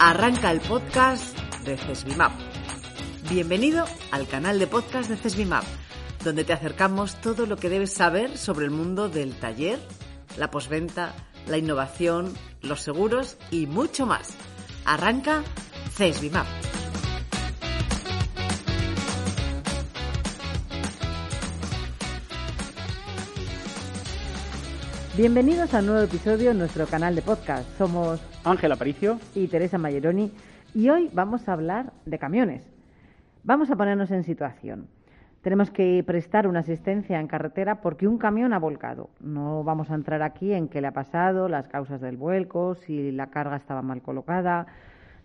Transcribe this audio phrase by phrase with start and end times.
[0.00, 2.32] Arranca el podcast de CESBIMAP.
[3.28, 5.64] Bienvenido al canal de podcast de CESBIMAP,
[6.24, 9.80] donde te acercamos todo lo que debes saber sobre el mundo del taller,
[10.36, 11.14] la posventa,
[11.48, 12.32] la innovación,
[12.62, 14.36] los seguros y mucho más.
[14.84, 15.42] Arranca
[15.98, 16.46] CESBIMAP.
[25.16, 27.68] Bienvenidos a un nuevo episodio en nuestro canal de podcast.
[27.76, 30.30] Somos Ángel Aparicio y Teresa Mayeroni
[30.72, 32.62] y hoy vamos a hablar de camiones.
[33.42, 34.86] Vamos a ponernos en situación.
[35.42, 39.10] Tenemos que prestar una asistencia en carretera porque un camión ha volcado.
[39.18, 43.10] No vamos a entrar aquí en qué le ha pasado, las causas del vuelco, si
[43.10, 44.68] la carga estaba mal colocada,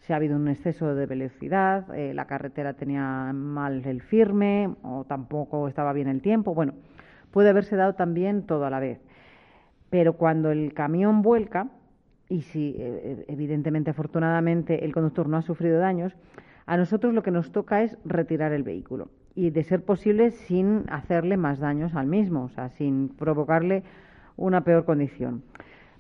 [0.05, 5.05] si ha habido un exceso de velocidad, eh, la carretera tenía mal el firme o
[5.05, 6.53] tampoco estaba bien el tiempo.
[6.53, 6.73] Bueno,
[7.31, 8.99] puede haberse dado también todo a la vez.
[9.89, 11.69] Pero cuando el camión vuelca,
[12.27, 16.13] y si eh, evidentemente, afortunadamente, el conductor no ha sufrido daños,
[16.65, 20.83] a nosotros lo que nos toca es retirar el vehículo y, de ser posible, sin
[20.89, 23.83] hacerle más daños al mismo, o sea, sin provocarle
[24.35, 25.43] una peor condición.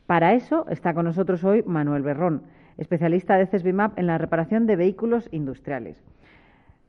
[0.07, 2.43] Para eso está con nosotros hoy Manuel Berrón,
[2.77, 5.97] especialista de CESBIMAP en la reparación de vehículos industriales.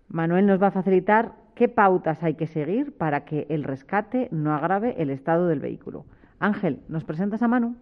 [0.08, 4.54] Manuel nos va a facilitar qué pautas hay que seguir para que el rescate no
[4.54, 6.04] agrave el estado del vehículo.
[6.38, 7.76] Ángel, ¿nos presentas a Manu?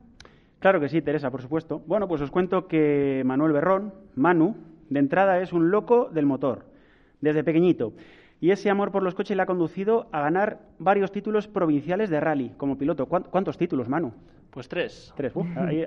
[0.58, 1.82] Claro que sí, Teresa, por supuesto.
[1.86, 4.54] Bueno, pues os cuento que Manuel Berrón, Manu,
[4.90, 6.66] de entrada es un loco del motor,
[7.20, 7.92] desde pequeñito.
[8.40, 12.20] Y ese amor por los coches le ha conducido a ganar varios títulos provinciales de
[12.20, 13.06] rally como piloto.
[13.06, 14.12] ¿Cuántos títulos, Manu?
[14.52, 15.12] Pues tres.
[15.16, 15.32] Tres,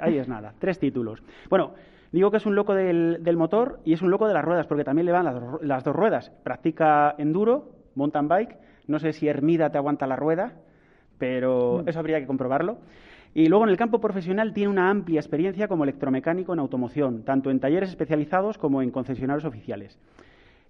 [0.01, 0.53] ahí, es nada.
[0.57, 1.21] Tres títulos.
[1.49, 1.73] Bueno,
[2.11, 4.83] digo que es un loco del, motor y es un loco de las ruedas, porque
[4.83, 6.31] también le van las, las dos ruedas.
[6.43, 8.57] Practica enduro, mountain bike.
[8.87, 10.53] No sé si Hermida te aguanta la rueda,
[11.19, 11.89] pero mm.
[11.89, 12.79] eso habría que comprobarlo.
[13.35, 17.51] Y luego en el campo profesional tiene una amplia experiencia como electromecánico en automoción, tanto
[17.51, 19.99] en talleres especializados como en concesionarios oficiales.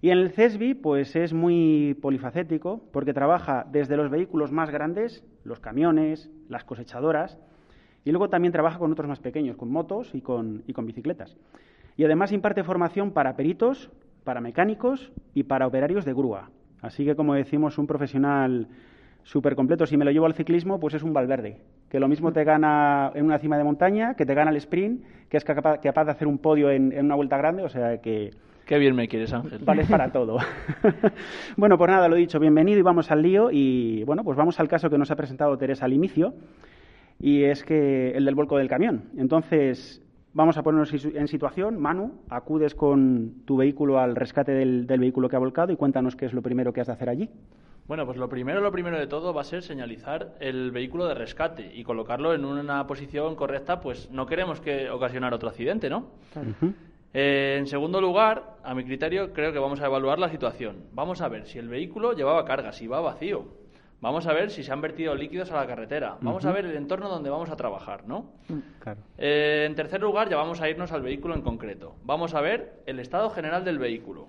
[0.02, 5.24] Y en el CESBI, pues es muy polifacético porque trabaja desde los vehículos más grandes,
[5.44, 7.38] los camiones, las cosechadoras,
[8.06, 11.36] y luego también trabaja con otros más pequeños, con motos y con, y con bicicletas.
[11.96, 13.90] Y además imparte formación para peritos,
[14.22, 16.50] para mecánicos y para operarios de grúa.
[16.80, 18.68] Así que, como decimos, un profesional
[19.24, 19.86] súper completo.
[19.86, 21.58] Si me lo llevo al ciclismo, pues es un Valverde,
[21.90, 25.02] que lo mismo te gana en una cima de montaña, que te gana el sprint,
[25.28, 28.30] que es capaz, capaz de hacer un podio en, una vuelta grande, o sea que...
[28.66, 29.58] Qué bien me quieres, Ángel.
[29.64, 30.38] Vale para todo.
[31.56, 33.48] bueno, pues nada, lo dicho, bienvenido y vamos al lío.
[33.50, 36.34] Y bueno, pues vamos al caso que nos ha presentado Teresa al inicio,
[37.20, 39.04] y es que el del vuelco del camión.
[39.16, 41.80] Entonces, vamos a ponernos en situación.
[41.80, 46.26] Manu, acudes con tu vehículo al rescate del vehículo que ha volcado y cuéntanos qué
[46.26, 47.30] es lo primero que has de hacer allí.
[47.86, 51.14] Bueno, pues lo primero, lo primero de todo va a ser señalizar el vehículo de
[51.14, 56.08] rescate y colocarlo en una posición correcta, pues no queremos que ocasionar otro accidente, ¿no?
[57.14, 60.86] Eh, en segundo lugar, a mi criterio, creo que vamos a evaluar la situación.
[60.92, 63.44] Vamos a ver si el vehículo llevaba carga, si va vacío.
[64.00, 66.18] Vamos a ver si se han vertido líquidos a la carretera.
[66.20, 68.30] Vamos a ver el entorno donde vamos a trabajar, ¿no?
[68.48, 69.00] Mm, claro.
[69.18, 71.96] Eh, en tercer lugar, ya vamos a irnos al vehículo en concreto.
[72.04, 74.28] Vamos a ver el estado general del vehículo.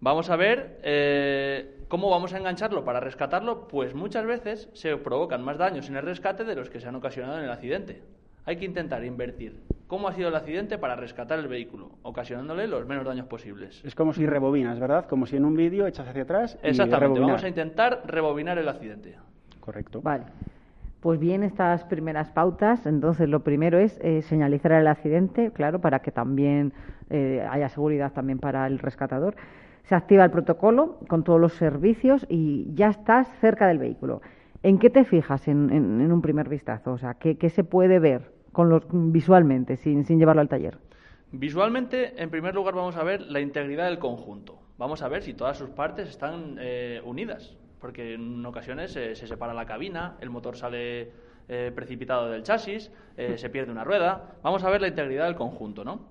[0.00, 3.68] Vamos a ver eh, ¿Cómo vamos a engancharlo para rescatarlo?
[3.68, 6.94] Pues muchas veces se provocan más daños en el rescate de los que se han
[6.94, 8.00] ocasionado en el accidente.
[8.46, 9.60] Hay que intentar invertir
[9.92, 13.84] cómo ha sido el accidente para rescatar el vehículo, ocasionándole los menos daños posibles.
[13.84, 15.04] Es como si rebobinas, ¿verdad?
[15.06, 16.58] Como si en un vídeo echas hacia atrás.
[16.64, 19.16] Y Exactamente, vamos a intentar rebobinar el accidente.
[19.60, 20.00] Correcto.
[20.00, 20.24] Vale.
[21.00, 25.98] Pues bien, estas primeras pautas, entonces lo primero es eh, señalizar el accidente, claro, para
[25.98, 26.72] que también
[27.10, 29.34] eh, haya seguridad también para el rescatador
[29.84, 34.22] se activa el protocolo con todos los servicios y ya estás cerca del vehículo.
[34.62, 35.70] ¿En qué te fijas en,
[36.10, 36.92] un primer vistazo?
[36.92, 40.78] O sea, ¿qué, se puede ver con los, visualmente sin, llevarlo al taller?
[41.32, 44.58] Visualmente, en primer lugar, vamos a ver la integridad del conjunto.
[44.78, 49.54] Vamos a ver si todas sus partes están eh, unidas, porque en ocasiones se separa
[49.54, 51.10] la cabina, el motor sale
[51.48, 54.36] eh, precipitado del chasis, eh, se pierde una rueda.
[54.42, 56.06] Vamos a ver la integridad del conjunto, ¿no?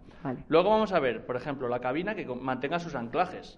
[0.50, 3.58] Luego vamos a ver, por ejemplo, la cabina que mantenga sus anclajes.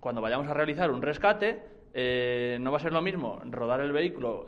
[0.00, 1.62] Cuando vayamos a realizar un rescate,
[1.98, 4.44] eh, no va a ser lo mismo rodar el vehículo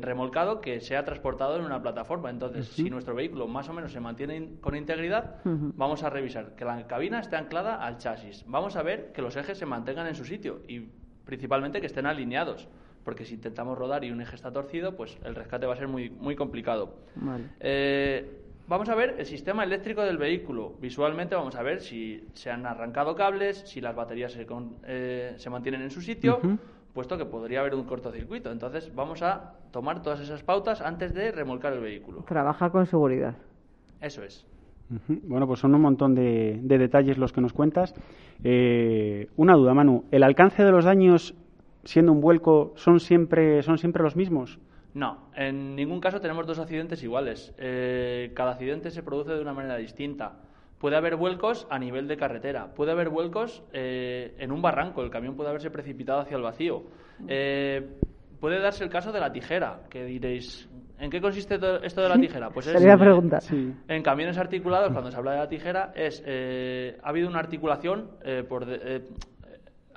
[0.00, 2.30] remolcado que sea transportado en una plataforma.
[2.30, 6.64] Entonces, si nuestro vehículo más o menos se mantiene con integridad, vamos a revisar que
[6.64, 8.42] la cabina esté anclada al chasis.
[8.46, 10.88] Vamos a ver que los ejes se mantengan en su sitio y
[11.26, 12.68] principalmente que estén alineados
[13.04, 15.88] porque si intentamos rodar y un eje está torcido, pues el rescate va a ser
[15.88, 16.98] muy, muy complicado.
[17.58, 20.74] Eh, vamos a ver el sistema eléctrico del vehículo.
[20.78, 24.46] Visualmente vamos a ver si se han arrancado cables, si las baterías se,
[24.84, 26.38] eh, se mantienen en su sitio,
[26.98, 28.50] puesto que podría haber un cortocircuito.
[28.50, 32.24] Entonces vamos a tomar todas esas pautas antes de remolcar el vehículo.
[32.26, 33.36] Trabajar con seguridad.
[34.00, 34.44] Eso es.
[35.06, 37.94] Bueno, pues son un montón de, detalles los que nos cuentas.
[38.42, 40.06] Eh, una duda, Manu.
[40.10, 41.36] ¿El alcance de los daños
[41.84, 44.58] siendo un vuelco son siempre, son siempre los mismos?
[44.92, 47.54] No, en ningún caso tenemos dos accidentes iguales.
[47.58, 50.32] Eh, cada accidente se produce de una manera distinta.
[50.78, 55.10] Puede haber vuelcos a nivel de carretera, puede haber vuelcos eh, en un barranco, el
[55.10, 56.84] camión puede haberse precipitado hacia el vacío.
[57.26, 60.68] puede darse el caso de la tijera, que diréis,
[61.00, 62.50] ¿En qué consiste esto de la tijera?
[62.50, 63.38] Pues es, pregunta.
[63.88, 68.10] En camiones articulados, cuando se habla de la tijera, es eh, ha habido una articulación
[68.24, 69.02] eh, por eh,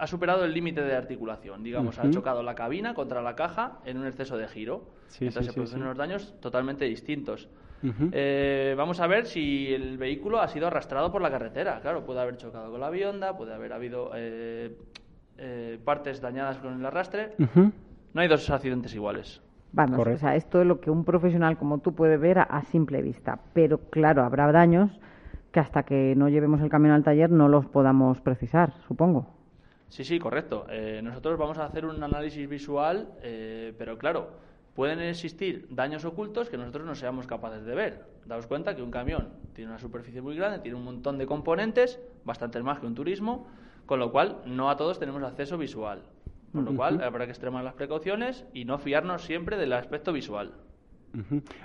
[0.01, 3.99] ha superado el límite de articulación, digamos, ha chocado la cabina contra la caja en
[3.99, 4.87] un exceso de giro.
[5.19, 7.47] Entonces se producen unos daños totalmente distintos.
[7.83, 11.79] vamos a ver si el vehículo ha sido arrastrado por la carretera.
[11.81, 14.09] Claro, puede haber chocado con la bionda, puede haber habido
[15.85, 17.35] partes dañadas con el arrastre.
[17.37, 19.39] No hay dos accidentes iguales.
[19.71, 23.03] Vamos, o sea, esto es lo que un profesional como tú puede ver a, simple
[23.03, 23.37] vista.
[23.53, 24.99] Pero claro, habrá daños
[25.51, 29.40] que hasta que no llevemos el camión al taller no los podamos precisar, supongo.
[29.91, 30.65] Sí, sí, correcto.
[30.69, 34.29] Eh, nosotros vamos a hacer un análisis visual, eh, pero claro,
[34.73, 38.05] pueden existir daños ocultos que nosotros no seamos capaces de ver.
[38.25, 41.99] Daos cuenta que un camión tiene una superficie muy grande, tiene un montón de componentes,
[42.23, 43.47] bastantes más que un turismo,
[43.85, 46.03] con lo cual no a todos tenemos acceso visual.
[46.53, 50.53] Con lo cual, habrá que extremar las precauciones y no fiarnos siempre del aspecto visual.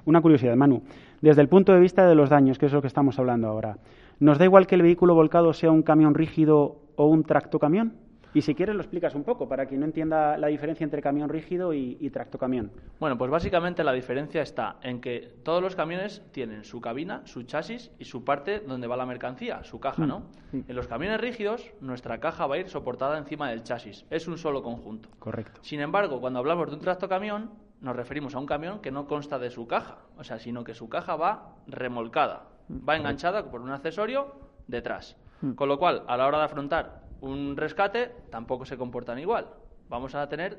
[0.04, 0.82] Una curiosidad, Manu.
[1.20, 3.78] Desde el punto de vista de los daños, que es lo que estamos hablando ahora,
[4.18, 8.05] ¿nos da igual que el vehículo volcado sea un camión rígido o un tractocamión?
[8.36, 11.30] Y si quieres lo explicas un poco para quien no entienda la diferencia entre camión
[11.30, 12.70] rígido y, y tractocamión.
[13.00, 17.44] Bueno, pues básicamente la diferencia está en que todos los camiones tienen su cabina, su
[17.44, 20.26] chasis y su parte donde va la mercancía, su caja, ¿no?
[20.52, 24.04] Mm, en los camiones rígidos, nuestra caja va a ir soportada encima del chasis.
[24.10, 25.08] Es un solo conjunto.
[25.18, 25.58] Correcto.
[25.62, 29.38] Sin embargo, cuando hablamos de un tractocamión, nos referimos a un camión que no consta
[29.38, 33.70] de su caja, o sea, sino que su caja va remolcada, va enganchada por un
[33.70, 34.34] accesorio
[34.66, 35.16] detrás.
[35.40, 35.52] Mm.
[35.52, 39.46] Con lo cual, a la hora de afrontar un rescate tampoco se comportan igual.
[39.88, 40.58] Vamos a tener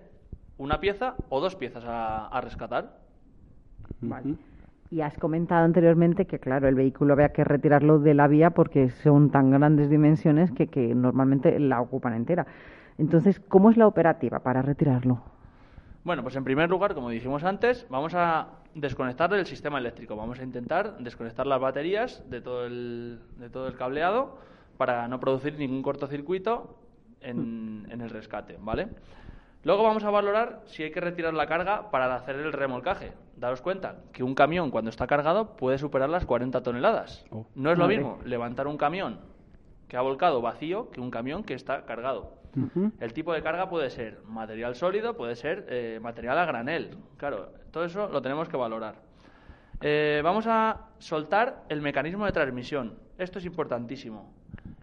[0.57, 2.97] una pieza o dos piezas a, rescatar.
[4.01, 4.35] Vale.
[4.89, 8.89] Y has comentado anteriormente que, claro, el vehículo había que retirarlo de la vía porque
[8.89, 12.47] son tan grandes dimensiones que, que normalmente la ocupan entera.
[12.97, 15.21] Entonces, ¿cómo es la operativa para retirarlo?
[16.03, 20.15] Bueno, pues en primer lugar, como dijimos antes, vamos a desconectar del sistema eléctrico.
[20.15, 24.37] Vamos a intentar desconectar las baterías de todo el, de todo el cableado
[24.77, 26.77] para no producir ningún cortocircuito
[27.21, 28.87] en, el rescate, ¿vale?
[29.63, 33.13] Luego vamos a valorar si hay que retirar la carga para hacer el remolcaje.
[33.35, 37.25] Daros cuenta que un camión cuando está cargado puede superar las 40 toneladas.
[37.31, 37.47] Oh.
[37.55, 39.19] No es lo mismo levantar un camión
[39.87, 42.37] que ha volcado vacío que un camión que está cargado.
[42.99, 46.97] El tipo de carga puede ser material sólido, puede ser eh, material a granel.
[47.17, 48.95] Claro, todo eso lo tenemos que valorar.
[49.79, 52.97] Eh, vamos a soltar el mecanismo de transmisión.
[53.19, 54.33] Esto es importantísimo.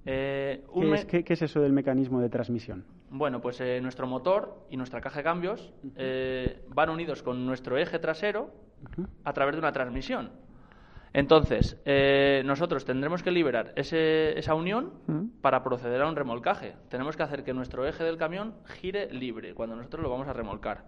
[0.07, 0.65] Eh,
[1.09, 2.85] ¿Qué, es, eso del mecanismo de transmisión?
[3.11, 7.79] Bueno, pues eh, nuestro motor y nuestra caja de cambios eh, van unidos con nuestro
[7.79, 8.51] eje trasero
[9.25, 10.31] a través de una transmisión.
[11.15, 11.81] Entonces,
[12.45, 16.75] nosotros tendremos que liberar esa unión para proceder a un remolcaje.
[16.89, 20.33] Tenemos que hacer que nuestro eje del camión gire libre cuando nosotros lo vamos a
[20.33, 20.85] remolcar.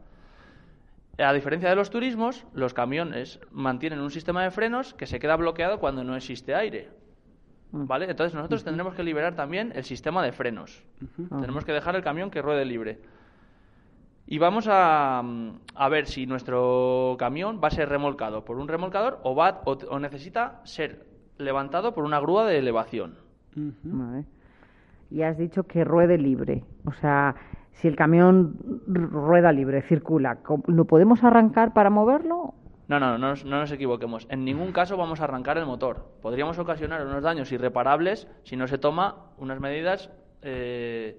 [1.19, 5.37] A diferencia de los turismos, los camiones mantienen un sistema de frenos que se queda
[5.37, 6.91] bloqueado cuando no existe aire.
[7.73, 7.87] Mm.
[7.87, 8.11] ¿Vale?
[8.11, 10.83] Entonces nosotros tendremos que liberar también el sistema de frenos.
[11.41, 13.01] Tenemos que dejar el camión que ruede libre.
[14.27, 15.23] Y vamos a,
[15.75, 19.99] a, ver si nuestro camión va a ser remolcado por un remolcador o, va, o,
[20.01, 21.07] necesita ser
[21.39, 23.15] levantado por una grúa de elevación.
[25.11, 26.65] Y has dicho que ruede libre.
[26.87, 27.37] O sea,
[27.75, 28.57] si el camión
[28.87, 32.55] rueda libre, circula, ¿lo podemos arrancar para moverlo?
[32.89, 34.27] No, no, no, no nos equivoquemos.
[34.31, 36.07] En ningún caso vamos a arrancar el motor.
[36.23, 40.11] Podríamos ocasionar unos daños irreparables si no se toma unas medidas
[40.43, 41.19] eh,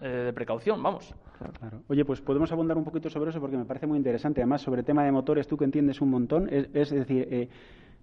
[0.00, 1.14] eh, de precaución, vamos.
[1.58, 1.82] Claro.
[1.88, 4.40] Oye, pues podemos abundar un poquito sobre eso porque me parece muy interesante.
[4.40, 7.50] Además, sobre el tema de motores, tú que entiendes un montón, es, decir, eh,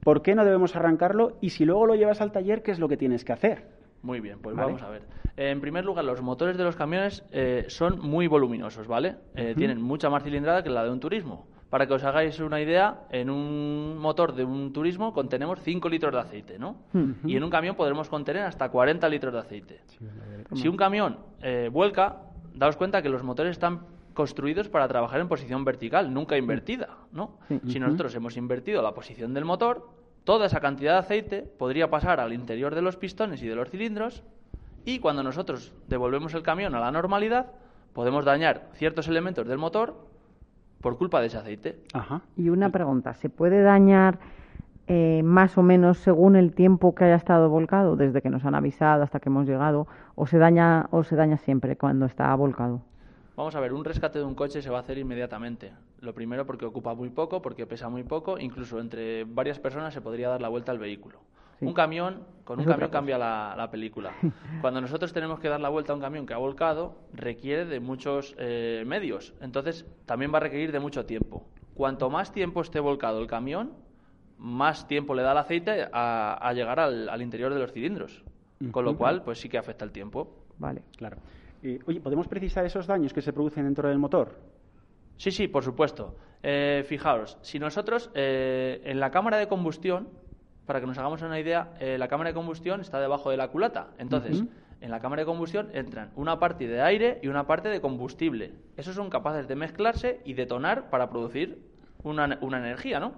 [0.04, 1.38] ¿por qué no debemos arrancarlo?
[1.42, 3.68] Y si luego lo llevas al taller, ¿qué es lo que tienes que hacer?
[4.04, 5.02] Muy bien, pues vamos a ver.
[5.38, 7.24] En primer lugar, los motores de los camiones
[7.70, 9.16] son muy voluminosos, ¿vale?
[9.56, 11.48] Tienen mucha más cilindrada que la de un turismo.
[11.74, 16.14] Para que os hagáis una idea, en un motor de un turismo contenemos 5 litros
[16.14, 16.76] de aceite, ¿no?
[17.26, 19.82] Y en un camión podremos contener hasta 40 litros de aceite.
[20.54, 22.18] si un camión eh, vuelca,
[22.54, 27.40] daos cuenta que los motores están construidos para trabajar en posición vertical, nunca invertida, ¿no?
[27.68, 29.90] Si nosotros hemos invertido la posición del motor,
[30.26, 33.72] toda esa cantidad de aceite podría pasar al interior de los pistones y de los
[33.72, 34.22] cilindros
[34.86, 37.48] y cuando nosotros devolvemos el camión a la normalidad,
[37.94, 40.13] podemos dañar ciertos elementos del motor
[40.84, 41.80] por culpa de ese aceite.
[42.36, 44.20] Y una pregunta, ¿se puede dañar
[44.88, 48.54] eh, más o menos según el tiempo que haya estado volcado, desde que nos han
[48.54, 52.82] avisado hasta que hemos llegado, o se daña o se daña siempre cuando está volcado?
[53.38, 55.72] Vamos a ver, un rescate de un coche se va a hacer inmediatamente.
[56.02, 60.02] Lo primero porque ocupa muy poco, porque pesa muy poco, incluso entre varias personas se
[60.02, 61.20] podría dar la vuelta al vehículo.
[61.68, 64.14] Un camión, con un camión cambia la, película.
[64.62, 67.80] Cuando nosotros tenemos que dar la vuelta a un camión que ha volcado, requiere de
[67.80, 69.34] muchos eh, medios.
[69.42, 71.48] Entonces, también va a requerir de mucho tiempo.
[71.74, 73.74] Cuanto más tiempo esté volcado el camión,
[74.38, 78.24] más tiempo le da el aceite a, llegar al, interior de los cilindros.
[78.72, 80.46] Con lo cual, pues sí que afecta el tiempo.
[80.58, 81.18] Vale, claro.
[81.64, 84.38] oye, ¿podemos precisar esos daños que se producen dentro del motor?
[85.18, 86.16] Sí, sí, por supuesto.
[86.42, 90.10] Eh, fijaos, si nosotros eh, en la cámara de combustión
[90.66, 93.50] para que nos hagamos una idea, eh, la cámara de combustión está debajo de la
[93.50, 93.88] culata.
[93.98, 94.44] Entonces,
[94.82, 98.54] en la cámara de combustión entran una parte de aire y una parte de combustible.
[98.78, 101.60] Esos son capaces de mezclarse y detonar para producir
[102.04, 103.14] una, energía, ¿no?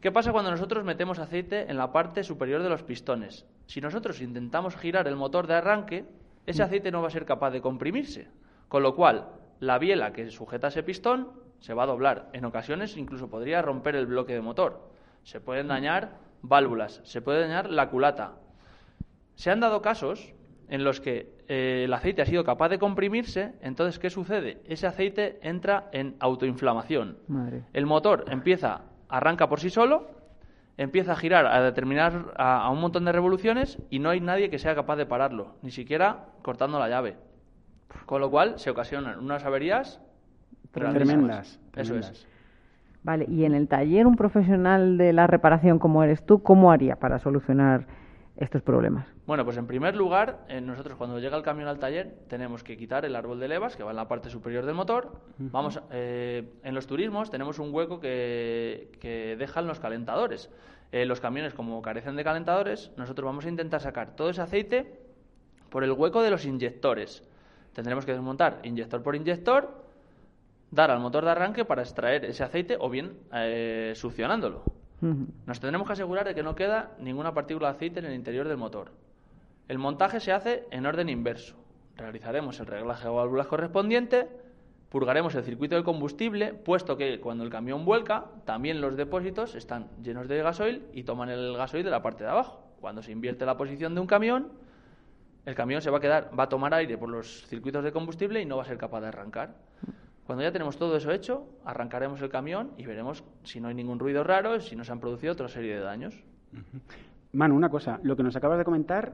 [0.00, 3.44] ¿Qué pasa cuando nosotros metemos aceite en la parte superior de los pistones?
[3.66, 6.06] Si nosotros intentamos girar el motor de arranque,
[6.46, 8.28] ese aceite no va a ser capaz de comprimirse.
[8.68, 12.30] Con lo cual, la biela que sujeta ese pistón se va a doblar.
[12.32, 14.88] En ocasiones incluso podría romper el bloque de motor.
[15.22, 18.32] Se pueden dañar válvulas, se puede dañar la culata.
[19.34, 20.32] Se han dado casos
[20.68, 24.62] en los que eh, el aceite ha sido capaz de comprimirse, entonces, ¿qué sucede?
[24.66, 27.18] Ese aceite entra en autoinflamación.
[27.72, 30.08] El motor empieza, arranca por sí solo,
[30.76, 34.58] empieza a girar a determinar a, un montón de revoluciones y no hay nadie que
[34.58, 37.16] sea capaz de pararlo, ni siquiera cortando la llave.
[38.06, 40.00] Con lo cual se ocasionan unas averías
[40.70, 41.58] tremendas.
[41.74, 42.28] Eso es.
[43.02, 46.96] Vale, y en el taller un profesional de la reparación como eres tú, ¿cómo haría
[46.96, 47.86] para solucionar
[48.36, 49.06] estos problemas?
[49.26, 52.76] Bueno, pues en primer lugar, eh, nosotros cuando llega el camión al taller tenemos que
[52.76, 55.12] quitar el árbol de levas que va en la parte superior del motor.
[55.38, 60.50] Vamos, eh, en los turismos tenemos un hueco que, que dejan los calentadores.
[60.92, 65.00] Eh, los camiones, como carecen de calentadores, nosotros vamos a intentar sacar todo ese aceite
[65.68, 67.22] por el hueco de los inyectores.
[67.72, 69.89] Tendremos que desmontar inyector por inyector
[70.70, 74.64] dar al motor de arranque para extraer ese aceite o bien eh, succionándolo.
[75.46, 78.46] Nos tendremos que asegurar de que no queda ninguna partícula de aceite en el interior
[78.46, 78.92] del motor.
[79.66, 81.56] El montaje se hace en orden inverso.
[81.96, 84.28] Realizaremos el reglaje de válvulas correspondiente,
[84.90, 89.88] purgaremos el circuito de combustible, puesto que cuando el camión vuelca, también los depósitos están
[90.02, 92.62] llenos de gasoil y toman el gasoil de la parte de abajo.
[92.80, 94.52] Cuando se invierte la posición de un camión,
[95.46, 98.42] el camión se va a quedar, va a tomar aire por los circuitos de combustible
[98.42, 99.54] y no va a ser capaz de arrancar.
[100.30, 103.98] Cuando ya tenemos todo eso hecho, arrancaremos el camión y veremos si no hay ningún
[103.98, 106.14] ruido raro, si no se han producido otra serie de daños.
[107.32, 109.12] Manu, una cosa, lo que nos acabas de comentar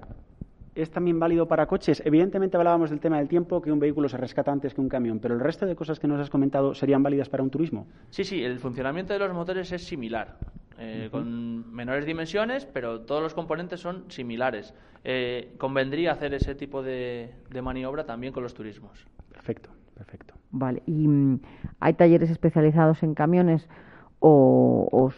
[0.75, 2.03] es también válido para coches.
[2.05, 5.19] Evidentemente hablábamos del tema del tiempo, que un vehículo se rescata antes que un camión,
[5.19, 7.87] pero el resto de cosas que nos has comentado serían válidas para un turismo.
[8.11, 10.37] Sí, sí, el funcionamiento de los motores es similar.
[10.79, 14.75] Eh, con menores dimensiones, pero todos los componentes son similares.
[15.03, 17.33] Eh, convendría hacer ese tipo de
[17.63, 19.07] maniobra también con los turismos.
[19.33, 20.35] Perfecto, perfecto.
[20.51, 21.41] Vale, ¿y mm,
[21.81, 23.67] hay talleres especializados en camiones
[24.21, 25.11] o, o,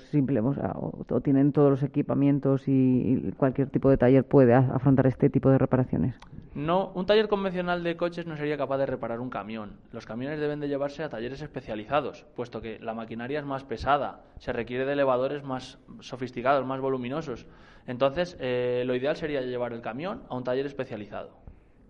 [1.09, 5.59] o, tienen todos los equipamientos y, cualquier tipo de taller puede afrontar este tipo de
[5.59, 6.17] reparaciones?
[6.55, 9.77] No, un taller convencional de coches no sería capaz de reparar un camión.
[9.93, 14.23] Los camiones deben de llevarse a talleres especializados, puesto que la maquinaria es más pesada,
[14.39, 17.47] se requiere de elevadores más sofisticados, más voluminosos.
[17.87, 21.31] Entonces, eh, lo ideal sería llevar el camión a un taller especializado.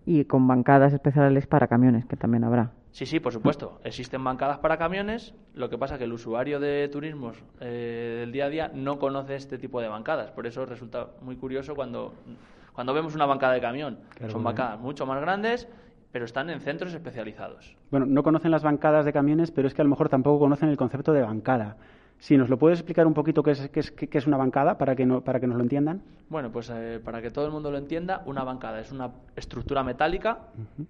[0.05, 2.71] Y con bancadas especiales para camiones, que también habrá.
[2.91, 3.79] Sí, sí, por supuesto.
[3.83, 5.33] Existen bancadas para camiones.
[5.53, 8.97] Lo que pasa es que el usuario de turismos eh, del día a día no
[8.99, 10.31] conoce este tipo de bancadas.
[10.31, 12.13] Por eso resulta muy curioso cuando,
[12.73, 13.99] cuando vemos una bancada de camión.
[14.29, 15.67] Son bancadas mucho más grandes,
[16.11, 17.75] pero están en centros especializados.
[17.91, 20.69] Bueno, no conocen las bancadas de camiones, pero es que a lo mejor tampoco conocen
[20.69, 21.77] el concepto de bancada.
[22.19, 24.77] Si nos lo puedes explicar un poquito qué es, qué es, qué es una bancada
[24.77, 26.01] para que, no, para que nos lo entiendan.
[26.27, 29.83] Bueno, pues eh, para que todo el mundo lo entienda, una bancada es una estructura
[29.83, 30.39] metálica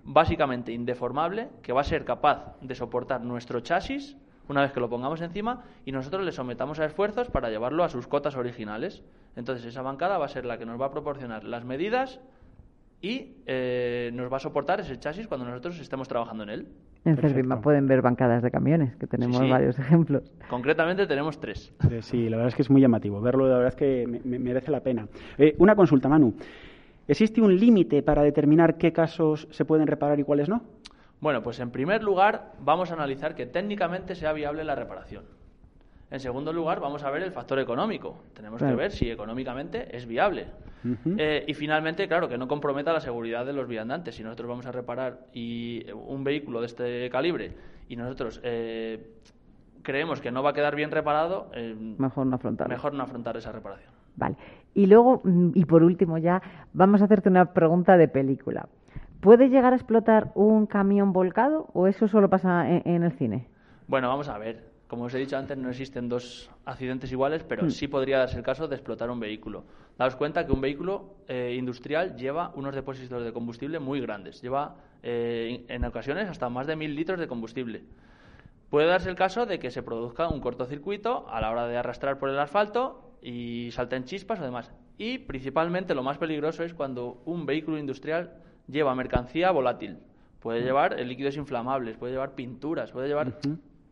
[0.03, 4.17] básicamente indeformable que va a ser capaz de soportar nuestro chasis
[4.49, 7.89] una vez que lo pongamos encima y nosotros le sometamos a esfuerzos para llevarlo a
[7.89, 9.03] sus cotas originales.
[9.35, 12.19] Entonces esa bancada va a ser la que nos va a proporcionar las medidas
[13.01, 16.67] y eh, nos va a soportar ese chasis cuando nosotros estemos trabajando en él.
[17.05, 20.23] En Servima pueden ver bancadas de camiones, que tenemos varios ejemplos.
[20.49, 21.73] Concretamente tenemos tres.
[22.01, 23.21] Sí, la verdad es que es muy llamativo.
[23.21, 25.07] Verlo, la verdad es que me, merece la pena.
[25.37, 26.33] Eh, una consulta, Manu.
[27.07, 30.61] ¿Existe un límite para determinar qué casos se pueden reparar y cuáles no?
[31.21, 35.23] Bueno, pues en primer lugar vamos a analizar que técnicamente sea viable la reparación.
[36.11, 38.23] En segundo lugar, vamos a ver el factor económico.
[38.33, 40.47] Tenemos que ver si económicamente es viable.
[41.17, 44.15] Eh, y finalmente, claro, que no comprometa la seguridad de los viandantes.
[44.15, 47.53] Si nosotros vamos a reparar y un vehículo de este calibre
[47.87, 49.17] y nosotros eh,
[49.83, 52.69] creemos que no va a quedar bien reparado, eh, mejor no afrontar.
[52.69, 53.91] Mejor no afrontar esa reparación.
[54.15, 54.35] Vale.
[54.73, 56.41] Y luego, mm, y por último ya,
[56.73, 58.67] vamos a hacerte una pregunta de película.
[59.21, 63.47] ¿Puede llegar a explotar un camión volcado o eso solo pasa en el cine?
[63.87, 64.68] Bueno, vamos a ver.
[64.89, 67.69] Como os he dicho antes, no existen dos accidentes iguales, pero hmm.
[67.69, 69.63] sí podría darse el caso de explotar un vehículo.
[69.99, 74.41] Daos cuenta que un vehículo eh, industrial lleva unos depósitos de combustible muy grandes.
[74.41, 77.83] Lleva, eh, en ocasiones, hasta más de mil litros de combustible.
[78.71, 82.17] Puede darse el caso de que se produzca un cortocircuito a la hora de arrastrar
[82.17, 84.71] por el asfalto y salten chispas o demás.
[84.97, 89.99] Y principalmente lo más peligroso es cuando un vehículo industrial lleva mercancía volátil.
[90.39, 90.65] Puede hmm.
[90.65, 93.37] llevar líquidos inflamables, puede llevar pinturas, puede llevar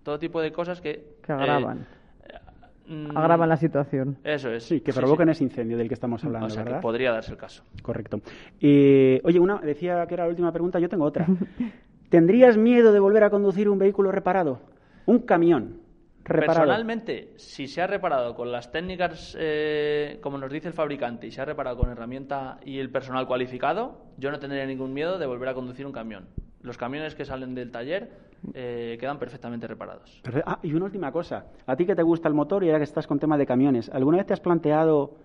[0.08, 1.18] todo tipo de cosas que...
[1.22, 1.86] Que agravan.
[2.24, 4.18] Eh, mm, agravan la situación.
[4.24, 4.64] Eso es.
[4.64, 7.38] Sí, que provoquen ese incendio del que estamos hablando, o sea, Que podría darse el
[7.38, 7.66] caso.
[7.82, 8.22] Correcto.
[8.58, 11.28] Y, oye, una decía que era la última pregunta, yo tengo otra.
[12.10, 14.62] ¿Tendrías miedo de volver a conducir un vehículo reparado?
[15.08, 15.82] Un camión.
[16.24, 16.60] Reparado.
[16.60, 21.32] Personalmente, si se ha reparado con las técnicas, eh, como nos dice el fabricante, y
[21.32, 25.26] se ha reparado con herramienta y el personal cualificado, yo no tendría ningún miedo de
[25.26, 26.30] volver a conducir un camión.
[26.62, 28.10] Los camiones que salen del taller
[28.54, 30.22] eh, quedan perfectamente reparados.
[30.46, 31.46] Ah, y una última cosa.
[31.66, 33.90] A ti que te gusta el motor y ahora que estás con tema de camiones,
[33.90, 35.18] ¿alguna vez te has planteado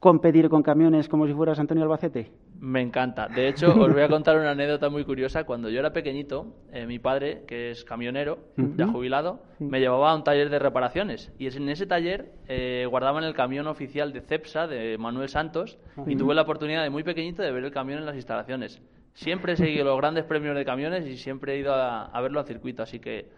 [0.00, 2.32] competir con camiones como si fueras Antonio Albacete?
[2.58, 3.28] Me encanta.
[3.28, 5.44] De hecho, os voy a contar una anécdota muy curiosa.
[5.44, 8.38] Cuando yo era pequeñito, eh, mi padre, que es camionero,
[8.76, 11.32] ya jubilado, me llevaba a un taller de reparaciones.
[11.38, 16.16] Y en ese taller eh, guardaban el camión oficial de CEPSA, de Manuel Santos, y
[16.16, 18.82] tuve la oportunidad de muy pequeñito de ver el camión en las instalaciones.
[19.14, 22.46] Siempre he seguido los grandes premios de camiones y siempre he ido a, verlo al
[22.46, 23.28] circuito, así que...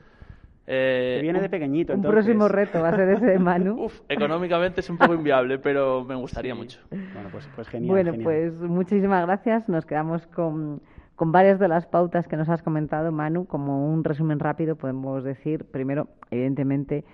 [0.65, 3.75] Eh, viene de pequeñito, Un próximo reto va a ser ese de Manu.
[3.87, 6.79] Uf, económicamente es un poco inviable, pero me gustaría mucho.
[6.91, 7.91] Bueno, pues, pues genial.
[7.91, 9.69] Bueno, pues muchísimas gracias.
[9.69, 10.81] Nos quedamos con,
[11.17, 13.45] con varias de las pautas que nos has comentado, Manu.
[13.47, 17.05] Como un resumen rápido, podemos decir, primero, evidentemente,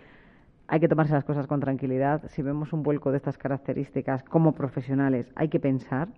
[0.68, 2.22] hay que tomarse las cosas con tranquilidad.
[2.28, 6.08] Si vemos un vuelco de estas características como profesionales, hay que pensar,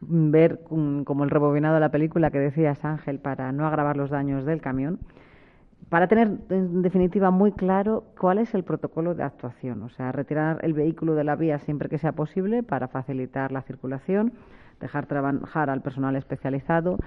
[0.00, 4.44] ver como el rebobinado de la película que decías Ángel para no agravar los daños
[4.44, 4.98] del camión,
[5.88, 10.58] para tener en definitiva muy claro cuál es el protocolo de actuación, o sea, retirar
[10.62, 14.32] el vehículo de la vía siempre que sea posible para facilitar la circulación,
[14.80, 16.98] dejar trabajar al personal especializado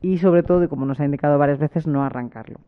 [0.00, 2.60] y sobre todo, y como nos ha indicado varias veces, no arrancarlo.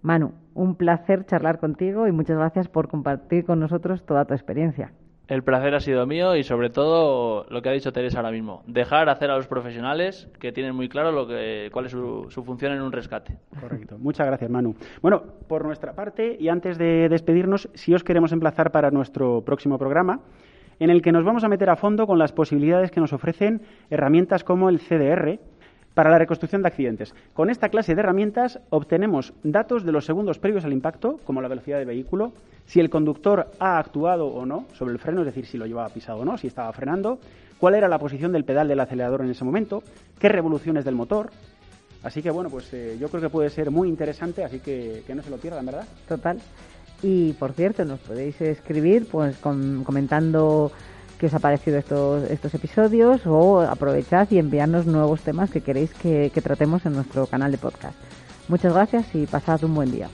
[0.00, 4.92] Manu, un placer charlar contigo y muchas gracias por compartir con nosotros toda tu experiencia.
[5.26, 8.62] El placer ha sido mío y sobre todo lo que ha dicho Teresa ahora mismo,
[8.66, 12.44] dejar hacer a los profesionales que tienen muy claro lo que, cuál es su, su,
[12.44, 13.38] función en un rescate.
[13.58, 13.96] Correcto.
[13.98, 14.74] Muchas gracias, Manu.
[15.00, 19.78] Bueno, por nuestra parte y antes de despedirnos, si os queremos emplazar para nuestro próximo
[19.78, 20.20] programa,
[20.78, 23.62] en el que nos vamos a meter a fondo con las posibilidades que nos ofrecen
[23.88, 25.38] herramientas como el CDR,
[25.94, 27.14] para la reconstrucción de accidentes.
[27.32, 31.48] Con esta clase de herramientas obtenemos datos de los segundos previos al impacto, como la
[31.48, 32.32] velocidad del vehículo,
[32.66, 35.88] si el conductor ha actuado o no sobre el freno, es decir, si lo llevaba
[35.88, 37.18] pisado o no, si estaba frenando,
[37.58, 39.82] cuál era la posición del pedal del acelerador en ese momento,
[40.18, 41.30] qué revoluciones del motor.
[42.02, 45.14] Así que bueno, pues eh, yo creo que puede ser muy interesante, así que que
[45.14, 45.86] no se lo pierdan, ¿verdad?
[46.06, 46.38] Total.
[47.02, 50.70] Y por cierto, nos podéis escribir pues comentando
[51.18, 55.92] qué os ha parecido estos, estos episodios o aprovechad y enviarnos nuevos temas que queréis
[55.94, 57.96] que tratemos en nuestro canal de podcast.
[58.48, 60.08] Muchas gracias y pasad un buen día.